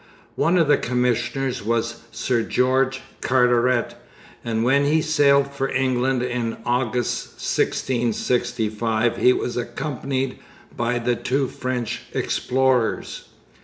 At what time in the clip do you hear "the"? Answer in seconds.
0.67-0.77, 10.97-11.15